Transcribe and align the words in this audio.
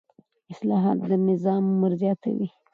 اصلاحات 0.53 0.97
د 1.09 1.11
نظام 1.29 1.61
عمر 1.71 1.91
زیاتوي 2.01 2.47